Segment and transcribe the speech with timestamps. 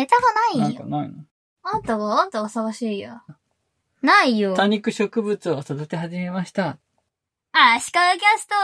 [0.00, 0.62] ネタがないよ。
[0.62, 1.24] なんかないの？
[1.62, 3.20] あんたが、あんたが探しいよ。
[4.00, 4.54] ないよ。
[4.54, 6.78] 多肉植物を育て始めました。
[7.52, 8.54] あ、シカキャスト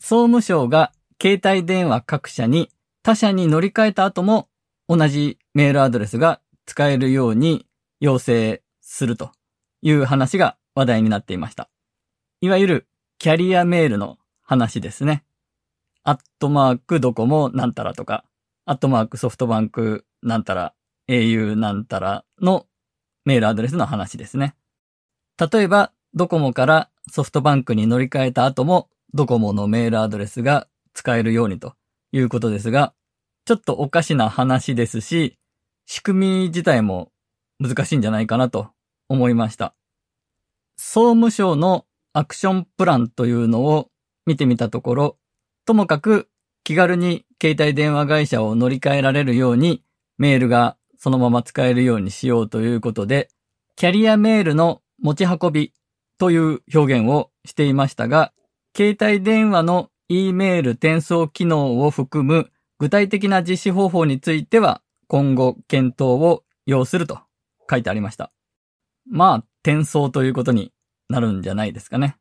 [0.00, 0.90] 総務省が
[1.22, 2.68] 携帯電話各社に
[3.04, 4.48] 他社に乗り換えた後も
[4.88, 7.66] 同じメールアドレスが使えるように
[8.00, 9.30] 要請すると
[9.82, 11.68] いう話が話題になっていました。
[12.40, 12.88] いわゆる
[13.18, 15.22] キャリアメールの話ですね。
[16.02, 18.24] アットマークドコモなんたらとか、
[18.64, 20.74] アットマークソフトバンクなんたら、
[21.08, 22.66] au なんたらの
[23.24, 24.54] メールアドレスの話ですね。
[25.38, 31.74] 例えば、ドコモからソフトバンクに乗り換えた後も、ドコモのメールアドレスが使えるようにと
[32.12, 32.94] いうことですが、
[33.44, 35.38] ちょっとおかしな話ですし、
[35.86, 37.12] 仕組み自体も
[37.58, 38.68] 難しいんじゃないかなと
[39.08, 39.74] 思いました。
[40.76, 43.90] 総務省のアクションプランというのを
[44.26, 45.18] 見てみたところ、
[45.64, 46.28] ともかく
[46.64, 49.82] 気軽に携帯電話会社を乗り換えられるように
[50.18, 53.28] メールがそのまま使えるようにしようということで、
[53.76, 55.72] キャリアメールの持ち運び
[56.18, 58.32] という表現をしていましたが、
[58.76, 67.20] 携帯電話の E メール転送機能を含む具体的な実施方法については今後検討を要すると
[67.70, 68.32] 書いてありました。
[69.10, 70.72] まあ、転送ということに
[71.08, 72.16] なるんじゃないですかね。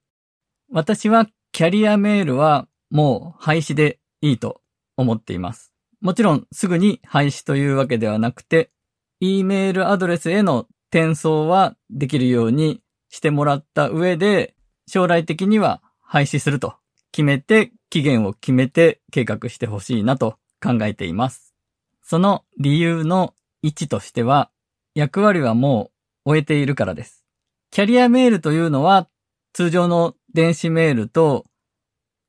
[0.72, 4.62] 私はキャリアメールはもう廃止でいいと
[4.96, 5.74] 思っています。
[6.02, 8.72] もちろんすぐに廃止というわけではなくて、
[9.20, 14.56] E メールアドレスへの転送はできるようにしてもらった上で、
[14.88, 16.76] 将来的には廃止すると
[17.12, 21.56] 決めて、期限を決めて計画してほしいなと考えています。
[22.04, 24.52] その理由の1としては、
[24.94, 25.92] 役割はも
[26.26, 27.26] う終えているからです。
[27.72, 29.08] キャリアメールというのは、
[29.54, 31.46] 通常の電子メールと、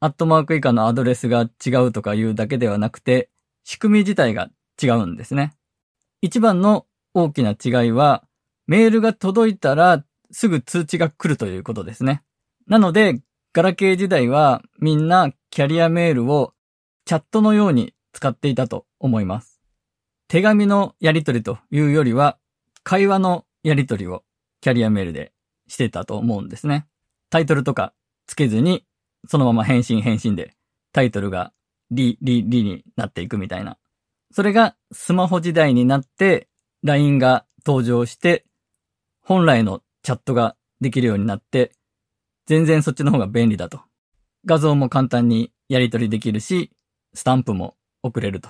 [0.01, 3.31] アットマーク以下のアドレスが違うとかいうだけではなくて、
[3.69, 4.49] 仕組み自体が
[4.83, 5.53] 違うんですね。
[6.23, 8.25] 一番の大きな違いは、
[8.67, 12.23] メールが届いたらすぐ通知が来るということですね。
[12.67, 13.21] なので、
[13.53, 16.55] ガラケー時代はみんなキャリアメールを
[17.05, 19.61] チャットのように使っていたと思います。
[20.29, 22.39] 手紙のやり取りというよりは、
[22.85, 24.25] 会話のやり取りを
[24.63, 25.35] キャリアメールで
[25.67, 26.87] してたと思うんですね。
[27.29, 27.93] タイトルとか
[28.27, 28.87] つけずに、
[29.27, 30.55] そのまま返信返信で
[30.93, 31.53] タイトルが
[31.91, 33.79] リ、リ、リになっていくみたいな。
[34.33, 36.49] それがスマホ時代になって
[36.83, 38.45] LINE が登場して
[39.21, 41.73] 本来のチャットができるようになって
[42.47, 43.81] 全然そっちの方が便利だと。
[44.45, 46.71] 画像も簡単にやり取りできるし、
[47.15, 48.49] スタンプも送れると。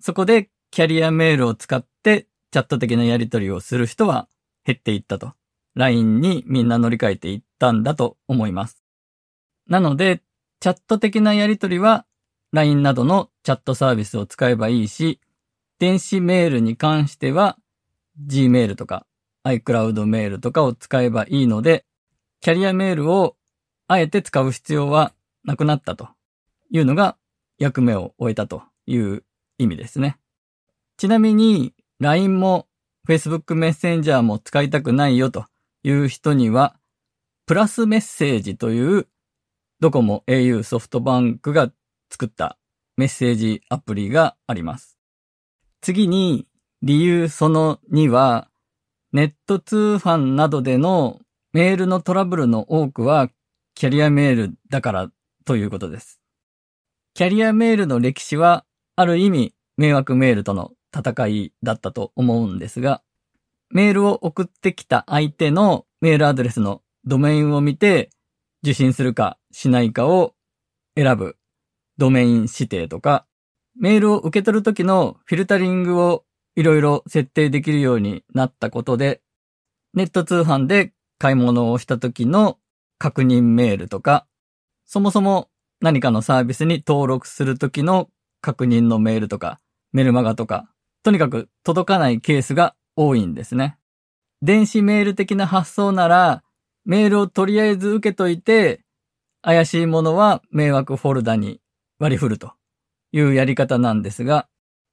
[0.00, 4.28] そこでキャリアメールを使ってチャット的なやり取りをする人は
[4.64, 5.32] 減っていったと。
[5.76, 8.82] LINE にみんな乗り換えていったんだと思います。
[9.68, 10.22] なので、
[10.60, 12.06] チャット的なやり取りは
[12.54, 15.18] LINE などのチャットサービスを使えばいいし、
[15.80, 17.58] 電子メールに関しては
[18.28, 19.06] Gmail とか
[19.44, 21.84] iCloud メールとかを使えばいいので、
[22.40, 23.34] キャリアメールを
[23.88, 25.12] あえて使う必要は
[25.44, 26.08] なくなったと
[26.70, 27.16] いうのが
[27.58, 29.24] 役目を終えたという
[29.58, 30.16] 意味ですね。
[30.96, 32.68] ちなみに LINE も
[33.08, 35.46] Facebook メッセンジャーも使いたくないよと
[35.82, 36.76] いう人には、
[37.46, 39.08] プラスメッセージという
[39.80, 41.72] ドコモ au ソフトバンクが
[42.10, 42.58] 作った
[42.96, 44.98] メッセージアプリがあります。
[45.80, 46.46] 次に
[46.82, 48.48] 理由その2は、
[49.12, 51.20] ネット通販などでの
[51.52, 53.30] メールのトラブルの多くは
[53.74, 55.10] キャリアメールだから
[55.44, 56.20] ということです。
[57.14, 58.64] キャリアメールの歴史は
[58.96, 63.02] ある意味迷惑メールとの戦いだったと思うんですが、
[63.70, 68.10] メールを送ってきた相手のメールアドレスのドメインを見て
[68.62, 70.34] 受信するかしないかを
[70.96, 71.36] 選ぶ
[71.98, 73.26] ドメイン指定とか、
[73.78, 76.24] メールを受け取るときのフィルタリングを
[76.56, 79.20] いろいろ設定できるようになったことで、
[79.94, 82.58] ネット通販で買い物をしたときの
[82.98, 84.26] 確認メールとか、
[84.84, 85.48] そもそも
[85.80, 88.08] 何かのサービスに登録するときの
[88.40, 89.60] 確認のメールとか、
[89.92, 90.68] メルマガとか、
[91.02, 93.78] とにかく届かないケースが多いんですね。
[94.42, 96.42] 電子メール的な発想なら、
[96.84, 98.84] メールをとりあえず受けといて、
[99.42, 101.60] 怪しいものは迷惑フォルダに
[102.04, 102.52] 割り振ると
[103.12, 104.46] いうやり方なんですが、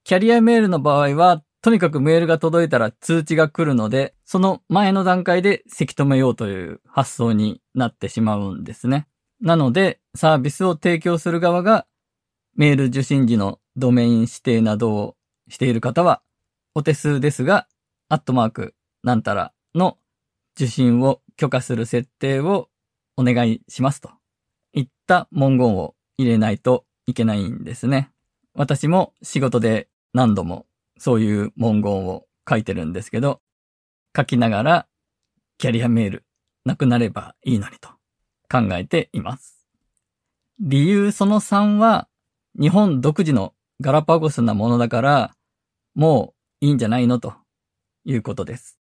[0.05, 9.07] キャリアメールの場合は、とにかくメールが届いたら通知が来るので、その前の段階でせき止めようという発想になってしまうんですね。
[9.41, 11.85] なので、サービスを提供する側が、
[12.55, 15.17] メール受信時のドメイン指定などを
[15.49, 16.21] している方は、
[16.75, 17.67] お手数ですが、
[18.07, 18.73] アットマーク
[19.03, 19.97] なんたらの
[20.55, 22.69] 受信を許可する設定を
[23.17, 24.11] お願いしますと
[24.71, 28.11] いった文言を入れないといけないんですね。
[28.53, 30.65] 私も仕事で何度も
[30.97, 33.41] そういう文言を書いてるんですけど、
[34.15, 34.87] 書きながら、
[35.57, 36.25] キャリアメール
[36.65, 37.89] なくなればいいのにと
[38.51, 39.67] 考えています。
[40.59, 42.07] 理由その3は、
[42.59, 45.35] 日本独自のガラパゴスなものだから、
[45.95, 47.33] もういいんじゃないのと
[48.05, 48.79] いうことです。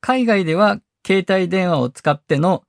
[0.00, 2.64] 海外では携帯電話を使っての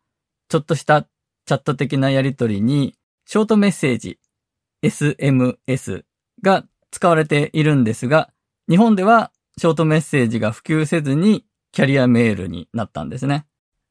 [0.49, 2.95] ちょっとしたチャット的なやり取りに、
[3.25, 4.19] ショートメッセージ、
[4.87, 6.03] SMS
[6.41, 8.29] が使われているんですが、
[8.69, 13.45] 日本ではショートメッセージが普及せずにキャリアメールになったんですね。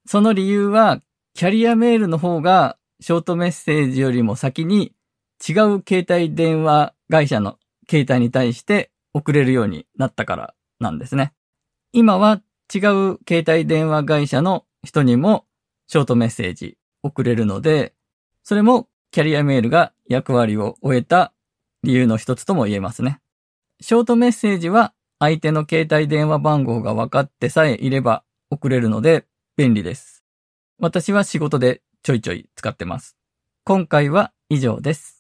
[0.07, 1.03] その理由は、
[1.35, 4.95] キャリアメールの方がショートメッセージよりも先に
[5.47, 7.59] 違う携帯電話会社の
[7.89, 11.35] 携帯に対して送れるようになったからなんですね。
[11.93, 12.41] 今は
[12.75, 15.45] 違う携帯電話会社の人にも
[15.89, 17.95] ショートメッセージ送れるので、
[18.43, 21.33] それもキャリアメールが役割を終えた
[21.83, 23.21] 理由の一つとも言えますね。
[23.81, 29.27] ショートメッセージは相手の携帯電話番号が分かってさえいれば送れるので
[29.57, 30.25] 便利です。
[30.79, 33.17] 私は仕事でちょいちょい使ってます。
[33.65, 35.16] 今回は以上です。